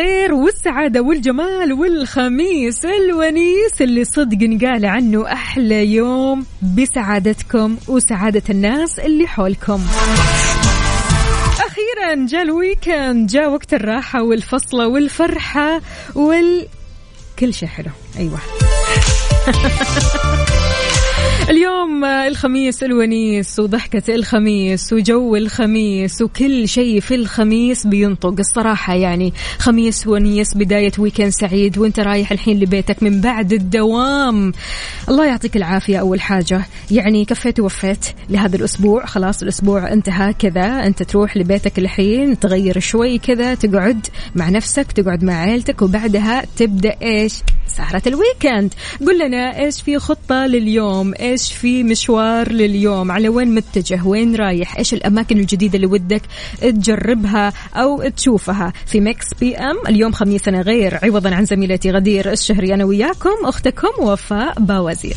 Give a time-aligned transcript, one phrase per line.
[0.00, 9.26] الخير والسعادة والجمال والخميس الونيس اللي صدق قال عنه أحلى يوم بسعادتكم وسعادة الناس اللي
[9.26, 9.80] حولكم.
[11.52, 15.80] أخيرا جاء ال weekend جاء وقت الراحة والفصلة والفرحة
[16.14, 16.66] وال
[17.38, 17.90] كل شيء حلو.
[18.18, 18.38] أيوة.
[22.04, 28.94] اليوم الخميس الونيس وضحكة الخميس وجو الخميس وكل شيء في الخميس بينطق الصراحة.
[28.94, 34.52] يعني خميس ونيس بداية weekend سعيد وانت رايح الحين لبيتك من بعد الدوام.
[35.08, 36.62] الله يعطيك العافية أول حاجة.
[36.90, 39.06] يعني كفيت ووفيت لهذا الأسبوع.
[39.06, 40.86] خلاص الأسبوع انتهى كذا.
[40.86, 46.96] أنت تروح لبيتك الحين تغير شوي كذا تقعد مع نفسك تقعد مع عيلتك وبعدها تبدأ
[47.02, 47.34] إيش؟
[47.76, 48.74] سهرة ال weekend.
[49.06, 54.76] قل لنا إيش في خطة لليوم؟ إيش في مشوار لليوم على وين متجه؟ وين رايح؟
[54.78, 56.22] إيش الأماكن الجديدة اللي ودك
[56.60, 62.84] تجربها أو تشوفها؟ في Mix PM اليوم خميسنا غير عوضا عن زميلتي غدير الشهري أنا
[62.84, 65.16] وياكم أختكم وفاء باوزير.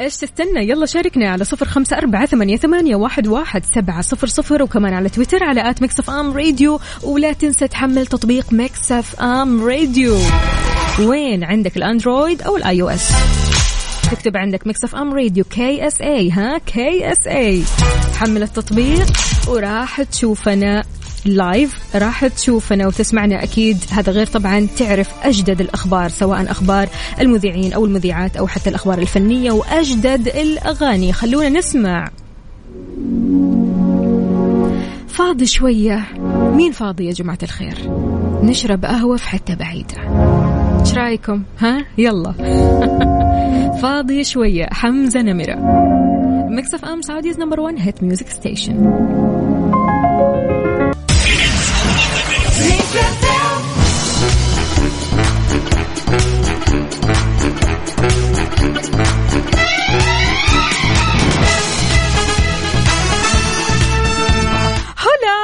[0.00, 4.62] إيش تستنى؟ يلا شاركنا على صفر خمسة أربعة ثمانية, ثمانية واحد, واحد سبعة صفر صفر
[4.62, 10.18] وكمان على تويتر على at Mix FM Radio ولا تنسى تحمل تطبيق Mix FM Radio.
[11.00, 13.12] وين عندك ال Android أو ال iOS
[14.10, 17.62] تكتب عندك Mix FM Radio KSA ها؟ KSA
[18.18, 19.06] حمل التطبيق
[19.48, 20.84] وراح تشوفنا.
[21.24, 23.78] live راح تشوفنا وتسمعنا أكيد.
[23.90, 26.88] هذا غير طبعا تعرف أجدد الأخبار سواء أخبار
[27.20, 31.12] المذيعين أو المذيعات أو حتى الأخبار الفنية وأجدد الأغاني.
[31.12, 32.10] خلونا نسمع.
[35.08, 36.06] فاضي شوية.
[36.54, 37.90] مين فاضي يا جماعة الخير؟
[38.42, 39.96] نشرب قهوة في حتة بعيدة.
[40.80, 42.32] إيش رأيكم؟ ها؟ يلا.
[43.82, 44.66] فاضي شوية.
[44.72, 45.56] حمزة نمرة.
[46.50, 48.76] Mix FM Saudi's number 1 hit music station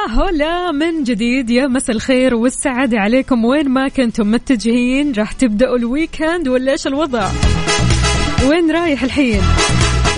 [0.09, 1.49] هلا من جديد.
[1.49, 3.45] يا مساء الخير والسعادة عليكم.
[3.45, 7.29] وين ما كنتم متجهين راح تبدأوا الويكند ولا إيش الوضع؟
[8.49, 9.41] وين رايح الحين؟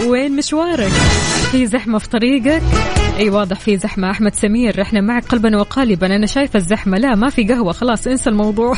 [0.06, 0.91] وين مشوارك؟
[1.51, 2.62] في زحمة في طريقك؟
[3.19, 4.12] أي واضح في زحمة.
[4.12, 6.16] أحمد سمير إحنا معك قلبا وقالبا.
[6.16, 6.97] أنا شايفة الزحمة.
[6.97, 7.72] لا ما في قهوة.
[7.72, 8.78] خلاص انسى الموضوع.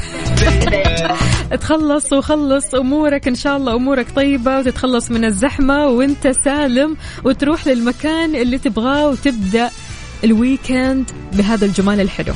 [1.62, 3.28] تخلص وخلص أمورك.
[3.28, 5.88] إن شاء الله أمورك طيبة وتتخلص من الزحمة.
[5.88, 9.70] وأنت سالم وتروح للمكان اللي تبغاه وتبدأ
[10.24, 12.34] ال weekend بهذا الجمال الحلو.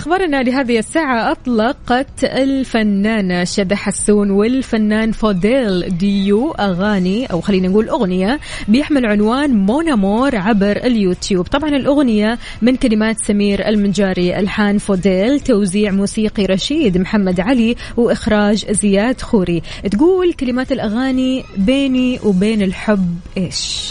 [0.00, 8.40] أخبارنا لهذه الساعة أطلقت الفنانة شذى حسون والفنان فوديل ديو أغاني أو خلينا نقول أغنية
[8.68, 11.46] بيحمل عنوان mon amour عبر اليوتيوب.
[11.46, 19.20] طبعا الأغنية من كلمات سمير المنجاري ألحان فوديل توزيع موسيقي رشيد محمد علي وإخراج زياد
[19.20, 19.62] خوري.
[19.90, 23.90] تقول كلمات الأغاني بيني وبين الحب إيش؟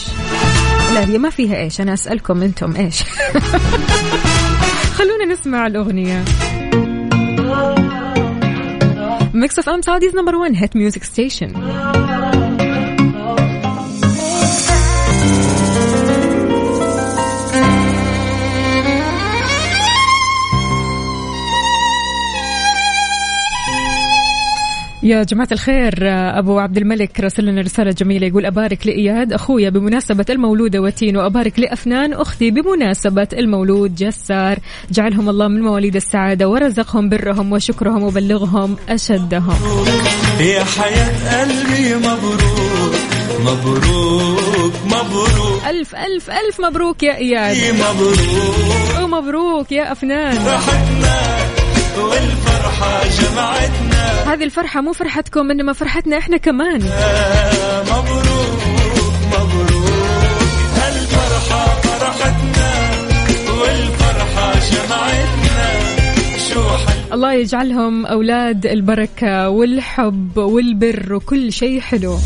[0.93, 3.03] لا هي ما فيها إيش أنا أسألكم أنتم إيش؟
[4.99, 6.23] خلونا نسمع الأغنية.
[9.33, 11.53] Mix FM Saudi's number 1 hit music station
[25.09, 25.93] يا جماعة الخير
[26.39, 31.59] أبو عبد الملك رسل لنا رسالة جميلة يقول أبارك لإياد أخويا بمناسبة المولود وتين وأبارك
[31.59, 34.59] لأفنان أختي بمناسبة المولود جسار.
[34.91, 39.55] جعلهم الله من مواليد السعادة ورزقهم برهم وشكرهم وبلغهم أشدهم.
[40.39, 42.95] يا حياة قلبي مبروك
[43.39, 45.61] مبروك مبروك.
[45.69, 47.75] ألف ألف ألف مبروك يا إياد.
[47.75, 49.03] مبروك.
[49.03, 50.35] ومبروك يا أفنان.
[50.35, 51.38] فرحتنا
[51.99, 54.33] والفرحة جمعتنا.
[54.33, 56.81] هذه الفرحة مو فرحتكم إنما فرحتنا إحنا كمان.
[57.81, 58.61] مبروك
[59.27, 59.89] مبروك.
[60.75, 62.71] هالفرحة فرحتنا
[63.61, 65.69] والفرحة جمعتنا.
[66.53, 72.17] شو حل الله يجعلهم أولاد البركة والحب والبر وكل شيء حلو.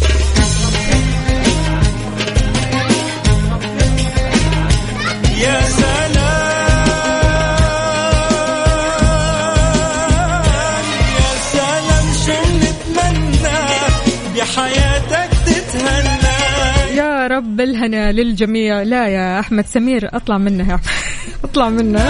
[17.23, 18.83] يا رب الهنا للجميع.
[18.83, 20.81] لا يا أحمد سمير أطلع منها.
[21.43, 22.09] أطلع منها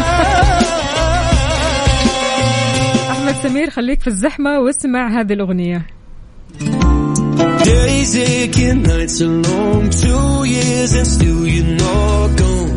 [3.11, 5.85] أحمد سمير خليك في الزحمة واسمع هذه الأغنية.
[7.63, 8.13] Days
[8.89, 12.73] nights are long, two years and still you're not gone.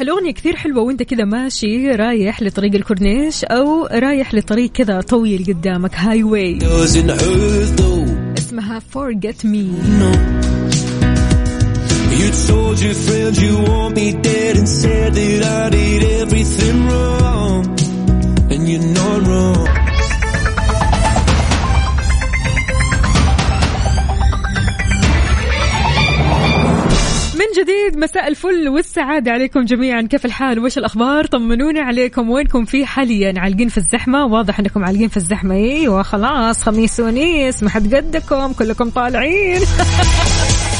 [0.00, 5.94] هالأغنية كثير حلوة وأنت كذا ماشي رايح لطريق الكورنيش أو رايح لطريق كذا طويل قدامك
[5.94, 6.58] هاي واي.
[8.38, 10.61] اسمها Forget Me.
[12.12, 12.92] Your
[13.44, 17.60] you want me dead and said that I did everything wrong.
[18.52, 19.68] And you're not wrong.
[27.34, 30.02] من جديد مساء الفل والسعادة عليكم جميعا.
[30.02, 32.30] كيف الحال؟ وش الأخبار؟ طمنونا عليكم.
[32.30, 35.54] وينكم في حاليا؟ عالقين في الزحمة؟ واضح أنكم عالقين في الزحمة.
[35.54, 39.60] إيوه خلاص خميس ونيس ما حد قدكم كلكم طالعين.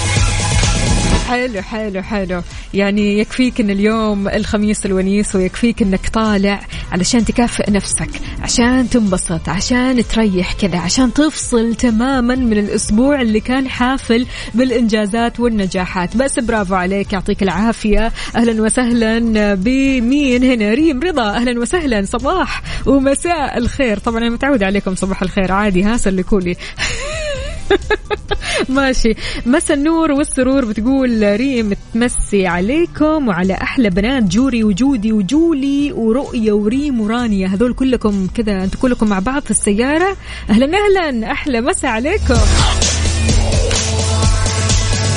[1.28, 2.42] حلو حلو حلو.
[2.74, 6.60] يعني يكفيك إن اليوم الخميس الونيس ويكفيك إنك طالع
[6.92, 8.08] علشان تكافئ نفسك
[8.40, 16.16] عشان تنبسط عشان تريح كذا عشان تفصل تماما من الأسبوع اللي كان حافل بالإنجازات والنجاحات.
[16.16, 18.12] بس برافو عليك يعطيك العافية.
[18.36, 21.30] أهلا وسهلا بمين هنا؟ ريم رضا.
[21.30, 22.04] أهلا وسهلا.
[22.04, 23.98] صباح ومساء الخير.
[23.98, 25.52] طبعا أنا متعود عليكم صباح الخير.
[25.52, 26.56] عادي ها سلكولي
[28.68, 29.14] ماشي.
[29.46, 37.00] مسا النور والسرور بتقول ريم تمسي عليكم وعلى أحلى بنات جوري وجودي وجولي ورؤية وريم
[37.00, 37.48] ورانيا.
[37.48, 40.16] هذول كلكم كذا أنتم كلكم مع بعض في السيارة.
[40.50, 41.32] أهلا أهلا.
[41.32, 42.38] أحلى مسا عليكم.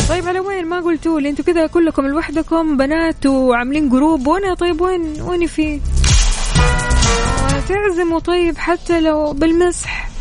[0.09, 1.29] طيب على وين؟ ما قلتوا لي.
[1.29, 4.27] أنتوا كذا كلكم لوحدكم بنات وعاملين group.
[4.27, 5.81] وأنا طيب وين؟ وين في؟
[7.69, 10.14] تعزموا طيب حتى لو بالمزح.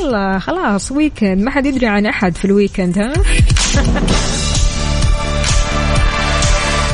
[0.00, 3.12] يلا خلاص weekend ما حد يدري عن أحد في ال weekend ها؟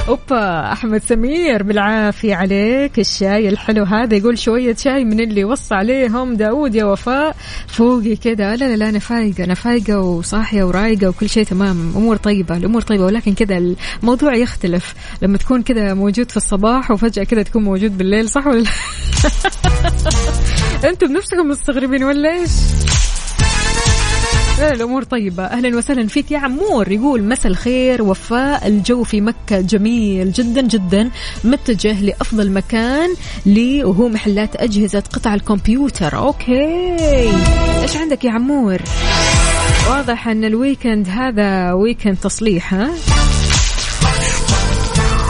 [0.08, 2.98] أوبا أحمد سمير بالعافية عليك.
[2.98, 7.36] الشاي الحلو هذا يقول شوية شاي من اللي وصى عليهم داود يا وفاء.
[7.66, 11.92] فوقي كذا لا لا لا أنا فايقة أنا فايقة وصاحية ورايقة وكل شيء تمام.
[11.96, 13.04] أمور طيبة الأمور طيبة.
[13.04, 14.94] ولكن كذا الموضوع يختلف.
[15.22, 18.70] لما تكون كذا موجود في الصباح وفجأة كذا تكون موجود بالليل صح ولا لا؟
[20.86, 22.50] أنتم بنفسكم مستغربين ولا إيش؟
[24.58, 25.44] لا الأمور طيبة.
[25.44, 26.92] أهلا وسهلا فيك يا عمور.
[26.92, 28.66] يقول مساء الخير وفاء.
[28.66, 31.10] الجو في مكة جميل جدا جدا
[31.44, 33.14] متجه لأفضل مكان
[33.46, 36.16] لي وهو محلات أجهزة قطع الكمبيوتر.
[36.16, 36.96] okay.
[37.82, 38.78] إيش عندك يا عمور؟
[39.90, 42.90] واضح إن ال weekend هذا weekend تصليح ها؟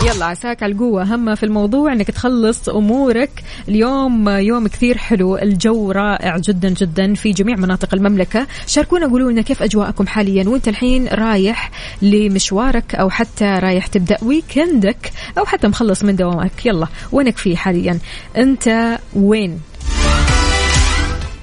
[0.06, 1.02] يلا عساك على القوة.
[1.02, 3.30] أهم في الموضوع أنك تخلص أمورك.
[3.68, 5.36] اليوم يوم كثير حلو.
[5.36, 8.46] الجو رائع جدا جدا في جميع مناطق المملكة.
[8.66, 10.48] شاركونا قولوا لنا كيف أجواءكم حاليا.
[10.48, 11.70] وأنت الحين رايح
[12.02, 16.66] لمشوارك أو حتى رايح تبدأ ويكندك أو حتى مخلص من دوامك.
[16.66, 17.98] يلا وينك فيه حاليا؟
[18.36, 19.60] أنت وين؟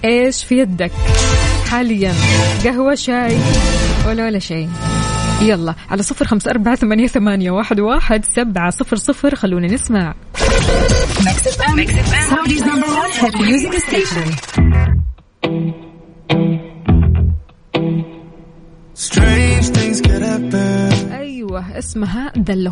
[0.05, 0.91] إيش في يدك
[1.69, 2.13] حاليا؟
[2.65, 3.37] قهوة شاي
[4.07, 4.69] ولا ولا شيء؟
[5.41, 9.35] يلا على صفر خمسة أربعة ثمانية, ثمانية واحد, واحد سبعة صفر صفر.
[9.35, 10.13] خلونا نسمع.
[18.95, 21.13] Strange things could happen.
[21.13, 22.71] أيوة اسمها دلو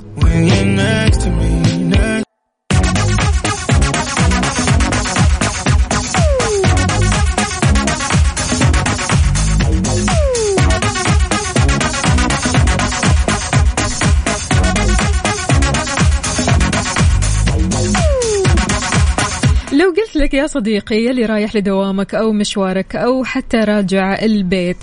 [20.31, 24.77] لك يا صديقي يلي رايح لدوامك أو مشوارك أو حتى راجع البيت.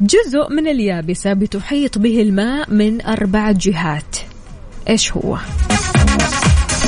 [0.00, 4.16] جزء من اليابسة بتحيط به الماء من أربع جهات.
[4.88, 5.38] إيش هو؟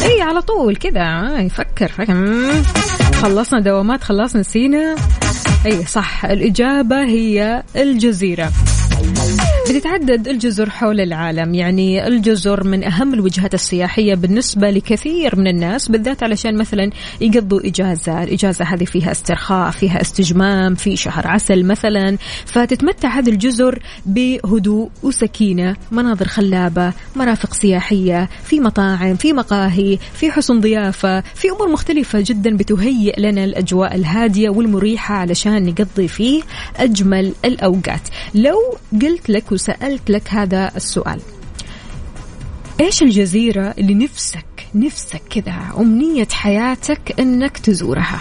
[0.03, 1.01] إي على طول كذا.
[1.01, 1.93] آه، يفكر.
[3.15, 4.97] خلصنا دوامات خلاص نسينا
[5.67, 6.25] إي صح.
[6.25, 8.53] الإجابة هي الجزيرة.
[9.69, 11.55] بتتعدد الجزر حول العالم.
[11.55, 16.91] يعني الجزر من أهم الوجهات السياحية بالنسبة لكثير من الناس بالذات علشان مثلا
[17.21, 18.23] يقضوا إجازة.
[18.23, 22.17] الإجازة هذه فيها استرخاء فيها استجمام في شهر عسل مثلا.
[22.47, 30.61] فتتمتع هذه الجزر بهدوء وسكينة مناظر خلابة مرافق سياحية في مطاعم في مقاهي في حسن
[30.61, 36.43] ضيافة في أمور مختلفة جدا بتهيئ لنا الأجواء الهادية والمريحة علشان نقضي فيه
[36.77, 38.09] أجمل الأوقات.
[38.35, 38.57] لو
[39.03, 41.21] قلت لك وسألت لك هذا السؤال.
[42.81, 44.45] إيش الجزيرة اللي نفسك
[44.75, 48.21] نفسك كذا أمنية حياتك إنك تزورها؟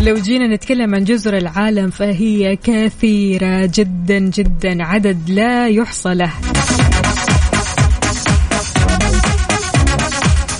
[0.00, 6.32] لو جينا نتكلم عن جزر العالم فهي كثيرة جدا جدا عدد لا يحصى له.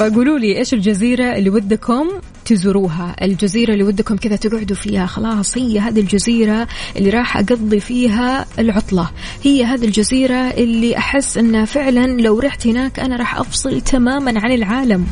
[0.00, 2.08] فقولوا لي إيش الجزيرة اللي ودكم
[2.44, 5.06] تزوروها؟ الجزيرة اللي ودكم كذا تقعدوا فيها.
[5.06, 9.10] خلاص هي هذه الجزيرة اللي راح أقضي فيها العطلة.
[9.42, 14.52] هي هذه الجزيرة اللي أحس أنها فعلا لو رحت هناك أنا راح أفصل تماما عن
[14.52, 15.06] العالم.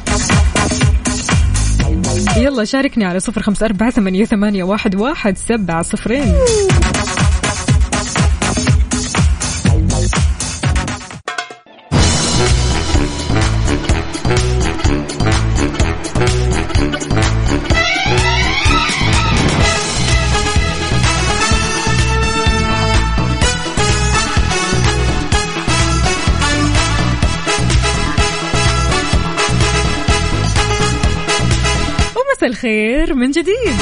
[2.37, 3.91] يلا شاركني على صفر خمسة أربعة
[4.25, 6.35] ثمانية واحد واحد سبعة صفرين.
[32.69, 33.75] الخير من جديد.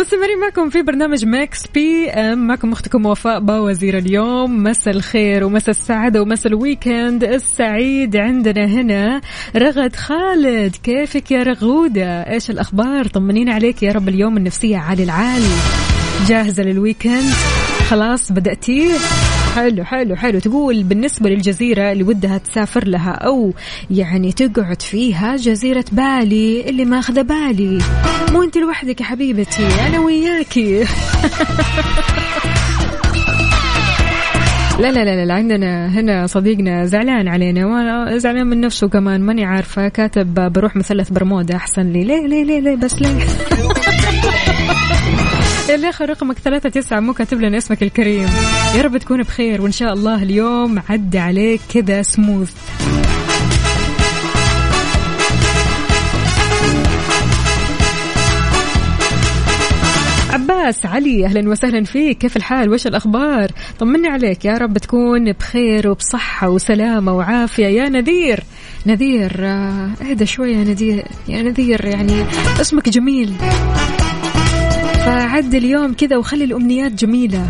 [0.00, 4.62] مستمرين معكم في برنامج Mix PM معكم أختكم وفاء باوزير اليوم.
[4.62, 9.20] مساء الخير ومساء السعادة ومساء ال weekend السعيد عندنا هنا
[9.56, 10.76] رغد خالد.
[10.82, 15.42] كيفك يا رغودة؟ إيش الأخبار؟ طمنينا عليك يا رب اليوم النفسية عالي العال.
[16.28, 17.32] جاهزة لل weekend؟
[17.88, 18.94] خلاص بدأتيه
[19.54, 20.38] حلو حلو حلو.
[20.38, 23.52] تقول بالنسبة للجزيرة اللي ودها تسافر لها أو
[23.90, 27.78] يعني تقعد فيها جزيرة بالي اللي ماخذة بالي.
[28.32, 30.84] مو أنت لوحدك يا حبيبتي أنا وياكي
[34.80, 39.44] لا لا لا لا عندنا هنا صديقنا زعلان علينا وأنا زعلان من نفسه كمان ماني
[39.44, 42.04] عارفة كاتب بروح مثلث برمودا أحسن لي.
[42.04, 43.24] ليه ليه ليه, ليه بس ليه؟
[45.68, 48.28] يا أخي رقمك ثلاثة تسعة مو كاتب لنا اسمك الكريم.
[48.76, 52.52] يا رب تكون بخير وإن شاء الله اليوم عدى عليك كذا سموث
[60.32, 62.18] عباس علي أهلا وسهلا فيك.
[62.18, 67.66] كيف الحال؟ وش الأخبار؟ طمني عليك يا رب تكون بخير وبصحة وسلامة وعافية.
[67.66, 68.44] يا نذير
[68.86, 71.04] نذير آه، اهدى شوية يا نذير.
[71.28, 72.24] يا نذير يعني
[72.60, 73.34] اسمك جميل.
[75.04, 77.46] فعد اليوم كذا وخلي الأمنيات جميلة.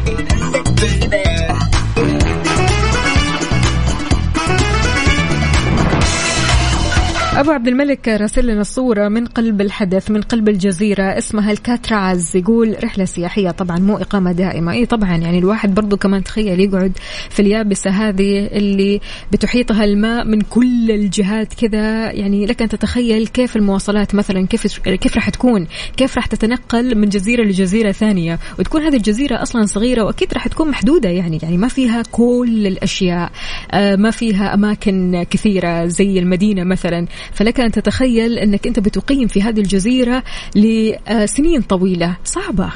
[7.36, 12.36] أبو عبد الملك راسل لنا الصورة من قلب الحدث من قلب الجزيرة اسمها الكاتراز.
[12.36, 16.92] يقول رحلة سياحية طبعا مو إقامة دائمة أي طبعا يعني الواحد برضو كمان تخيل يقعد
[17.30, 19.00] في اليابسة هذه اللي
[19.32, 22.12] بتحيطها الماء من كل الجهات كذا.
[22.12, 27.08] يعني لك أن تتخيل كيف المواصلات مثلا كيف كيف راح تكون كيف راح تتنقل من
[27.08, 28.38] جزيرة لجزيرة ثانية.
[28.58, 31.08] وتكون هذه الجزيرة أصلا صغيرة وأكيد راح تكون محدودة.
[31.08, 33.30] يعني يعني ما فيها كل الأشياء.
[33.70, 37.06] آه، ما فيها أماكن كثيرة زي المدينة مثلا.
[37.32, 40.22] فلك أن تتخيل أنك أنت بتقيم في هذه الجزيرة
[40.56, 42.16] لسنين طويلة.
[42.24, 42.70] صعبة.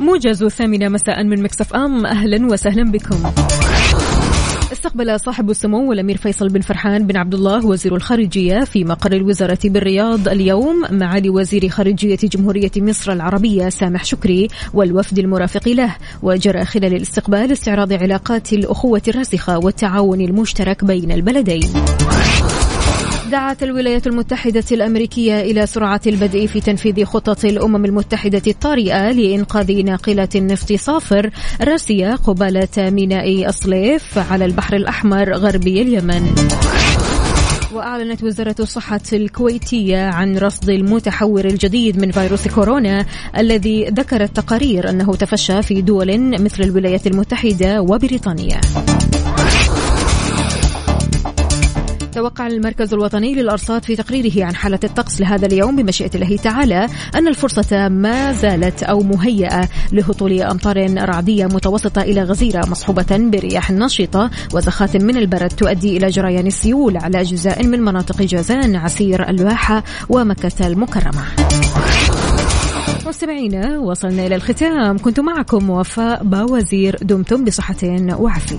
[0.00, 2.06] موجز الثامنة مساء من مكسف أم.
[2.06, 3.22] أهلا وسهلا بكم.
[4.80, 9.58] استقبل صاحب السمو الأمير فيصل بن فرحان بن عبد الله وزير الخارجية في مقر الوزارة
[9.64, 16.94] بالرياض اليوم معالي وزير خارجية جمهورية مصر العربية سامح شكري والوفد المرافق له وجرى خلال
[16.94, 21.70] الاستقبال استعراض علاقات الأخوة الراسخة والتعاون المشترك بين البلدين.
[23.30, 30.28] دعت الولايات المتحدة الأمريكية إلى سرعة البدء في تنفيذ خطط الأمم المتحدة الطارئة لإنقاذ ناقلة
[30.34, 36.34] النفط صافر راسية قبالة ميناء أصليف على البحر الأحمر غربي اليمن.
[37.74, 43.06] وأعلنت وزارة الصحة الكويتية عن رصد المتحور الجديد من فيروس كورونا
[43.38, 48.60] الذي ذكرت تقارير أنه تفشى في دول مثل الولايات المتحدة وبريطانيا.
[52.14, 57.28] توقع المركز الوطني للأرصاد في تقريره عن حالة الطقس لهذا اليوم بمشيئة الله تعالى أن
[57.28, 64.96] الفرصة ما زالت أو مهيئة لهطول أمطار رعدية متوسطة إلى غزيرة مصحوبة برياح نشطة وزخات
[64.96, 71.24] من البرد تؤدي إلى جريان السيول على أجزاء من مناطق جازان عسير الباحة ومكة المكرمة.
[73.06, 74.98] مستمعينا وصلنا إلى الختام.
[74.98, 77.76] كنت معكم وفاء باوزير دمتم بصحة
[78.18, 78.58] وعافية.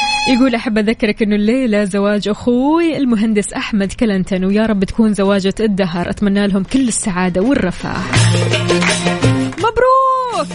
[0.27, 6.09] يقول أحب أذكرك أنه الليلة زواج أخوي المهندس أحمد كلنتن ويا رب تكون زواجة الدهر.
[6.09, 8.01] أتمنى لهم كل السعادة والرفاه.
[9.57, 10.47] مبروك!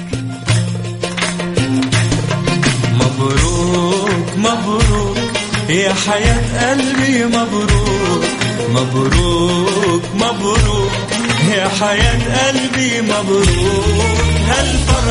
[2.92, 5.16] مبروك مبروك
[5.68, 8.24] يا حياة قلبي مبروك.
[8.70, 10.92] مبروك مبروك
[11.56, 14.16] يا حياة قلبي مبروك.
[14.48, 15.05] هالفرحة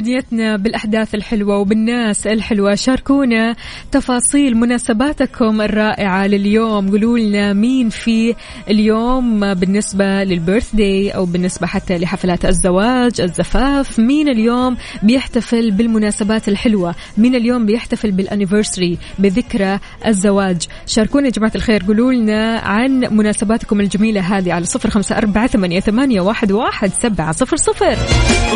[0.00, 2.74] دنيتنا بالأحداث الحلوة وبالناس الحلوة.
[2.74, 3.56] شاركونا
[3.92, 6.90] تفاصيل مناسباتكم الرائعة لليوم.
[6.90, 8.34] قولوا لنا مين في
[8.70, 13.98] اليوم بالنسبة للبيرث داي أو بالنسبة حتى لحفلات الزواج الزفاف.
[13.98, 21.82] مين اليوم بيحتفل بالمناسبات الحلوة؟ مين اليوم بيحتفل بالانيفرساري بذكرى الزواج؟ شاركونا يا جماعة الخير.
[21.86, 27.56] قولوا لنا عن مناسباتكم الجميلة هذه على صفر خمسة أربعة ثمانية واحد, واحد سبعة صفر
[27.56, 27.96] صفر.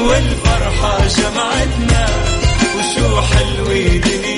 [0.09, 2.07] والفرحة جمعتنا
[2.77, 4.38] وشو حلوة دنيتنا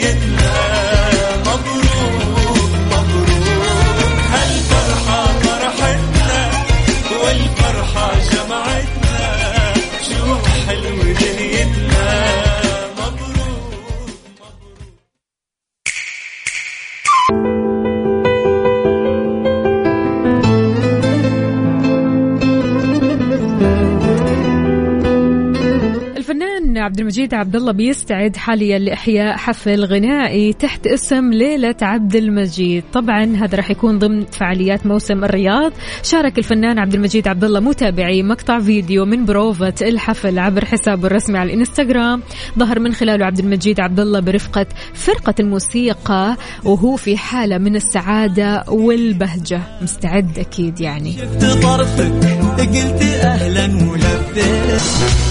[26.30, 32.84] الفنان عبد المجيد عبد الله بيستعد حاليا لإحياء حفل غنائي تحت اسم ليلة عبد المجيد،
[32.92, 38.22] طبعا هذا راح يكون ضمن فعاليات موسم الرياض، شارك الفنان عبد المجيد عبد الله متابعي
[38.22, 42.22] مقطع فيديو من بروفة الحفل عبر حسابه الرسمي على الإنستغرام،
[42.58, 48.64] ظهر من خلاله عبد المجيد عبد الله برفقة فرقة الموسيقى وهو في حالة من السعادة
[48.68, 51.12] والبهجة، مستعد أكيد يعني.
[51.12, 52.12] شفت طرفك
[52.58, 55.29] قلت أهلا ولبيت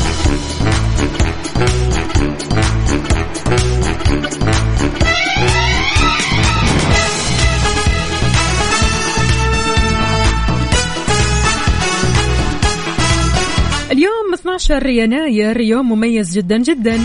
[13.92, 16.98] اليوم 12 يناير يوم مميز جدا جدا.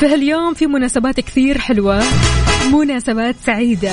[0.00, 2.02] في هاليوم في مناسبات كثير حلوة
[2.72, 3.92] مناسبات سعيدة.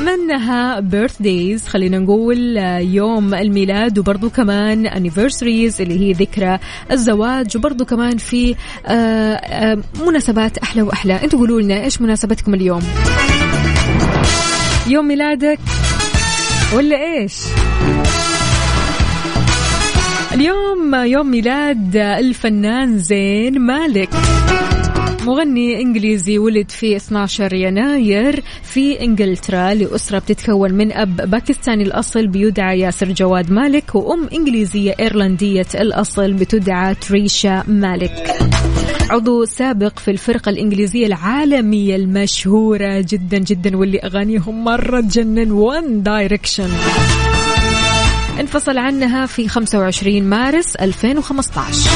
[0.00, 6.58] منها بيرث دايز خلينا نقول يوم الميلاد وبرضو كمان anniversaries اللي هي ذكرى
[6.90, 8.54] الزواج وبرضو كمان في
[8.86, 11.14] آه، آه، مناسبات أحلى وأحلى.
[11.24, 12.82] أنتوا قولوا لنا إيش مناسبتكم اليوم؟
[14.86, 15.58] يوم ميلادك
[16.74, 17.34] ولا إيش؟
[20.34, 24.08] اليوم يوم ميلاد الفنان زين مالك.
[25.26, 32.80] مغني إنجليزي ولد في 12 يناير في إنجلترا لأسرة بتتكون من أب باكستاني الأصل بيدعى
[32.80, 38.30] ياسر جواد مالك وأم إنجليزية إيرلندية الأصل بتدعى تريشا مالك.
[39.10, 46.68] عضو سابق في الفرقة الإنجليزية العالمية المشهورة جدا جدا واللي أغانيهم مرة تجنن One Direction
[48.40, 51.90] انفصل عنها في 25 مارس 2015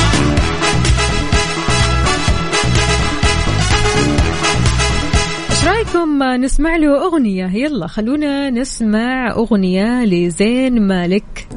[5.51, 7.51] إيش رأيكم؟ نسمع له أغنية.
[7.55, 11.49] يلا خلونا نسمع أغنية لزين مالك.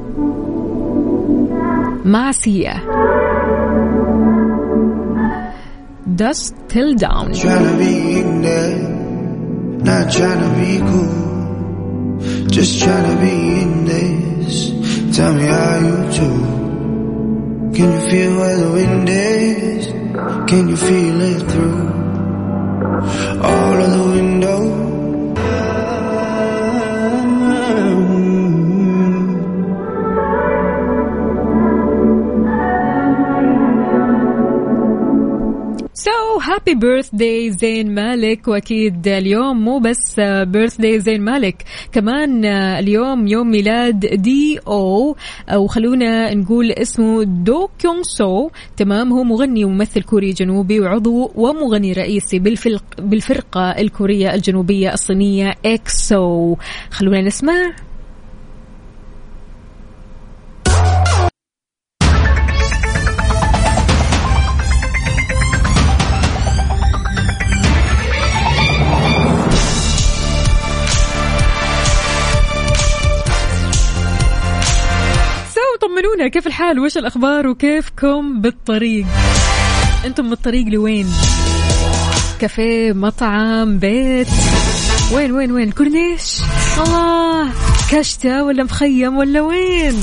[2.06, 2.74] مع سيا
[6.16, 8.80] Dust Till Down Tryna be in there,
[9.88, 11.22] not tryna be cool.
[12.56, 13.72] Just tryna be in
[14.52, 16.30] Tell me how you do.
[17.74, 19.88] Can you feel where the wind is?
[20.50, 21.82] Can you feel it through
[23.42, 25.01] all of the windows?
[36.52, 44.00] Happy birthday زين مالك وأكيد اليوم مو بس birthday زين مالك كمان اليوم يوم ميلاد
[44.00, 45.16] دي أو
[45.50, 51.94] أو خلونا نقول اسمه دو كيونغ سو تمام هو مغني وممثل كوري جنوبي وعضو ومغني
[51.94, 56.56] رئيسي بالفرق بالفرقة الكورية الجنوبية الصينية إكسو.
[56.92, 57.91] خلونا نسمع.
[76.28, 79.06] كيف الحال؟ وش الأخبار؟ وكيفكم بالطريق؟
[80.06, 81.08] أنتم بالطريق لوين؟
[82.40, 84.28] كافيه مطعم بيت؟
[85.14, 86.38] وين وين وين؟ كورنيش؟
[86.78, 87.50] الله
[87.92, 89.96] كشتة ولا مخيم ولا وين؟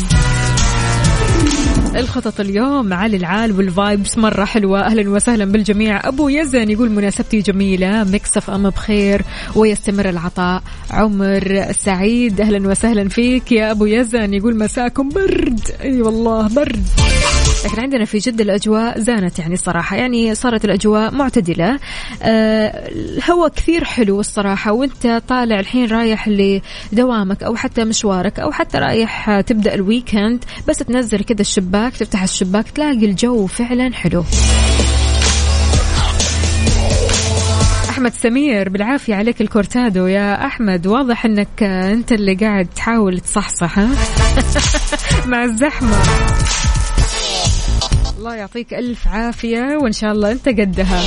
[1.96, 4.86] الخطط اليوم على العال وال vibes مرة حلوة.
[4.86, 6.08] أهلا وسهلا بالجميع.
[6.08, 8.04] أبو يزن يقول مناسبتي جميلة.
[8.04, 9.22] مكسف أم بخير
[9.54, 10.62] ويستمر العطاء.
[10.90, 13.52] عمر سعيد أهلا وسهلا فيك.
[13.52, 15.60] يا أبو يزن يقول مساكم برد.
[15.80, 16.86] أي أيوة والله برد.
[17.64, 19.96] لكن عندنا في جدة الأجواء زانت يعني الصراحة.
[19.96, 21.78] يعني صارت الأجواء معتدلة.
[22.22, 24.72] آه الهواء كثير حلو الصراحة.
[24.72, 26.28] وأنت طالع الحين رايح
[26.92, 32.22] لدوامك أو حتى مشوارك أو حتى رايح تبدأ ال weekend بس تنزل كذا الشباك تفتح
[32.22, 34.24] الشباك تلاقي الجو فعلا حلو.
[37.88, 40.06] أحمد سمير بالعافية عليك الكورتادو.
[40.06, 43.88] يا أحمد واضح إنك أنت اللي قاعد تحاول تصحصح ها؟
[45.30, 45.96] مع الزحمة.
[48.18, 51.02] الله يعطيك ألف عافية وإن شاء الله أنت قدها.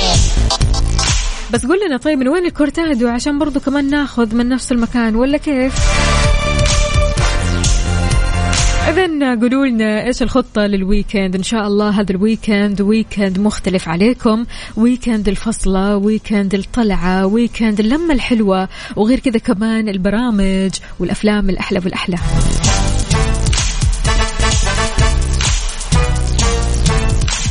[1.52, 5.38] بس قول لنا طيب من وين الكورتادو؟ عشان برضو كمان ناخذ من نفس المكان ولا
[5.38, 5.74] كيف؟
[8.88, 13.88] إذا قولوا لنا إيش الخطة لل weekend إن شاء الله هذا ال weekend weekend مختلف
[13.88, 14.44] عليكم.
[14.76, 22.18] weekend الفصلة weekend الطلعة weekend اللمة الحلوة وغير كذا كمان البرامج والأفلام الأحلى والأحلى.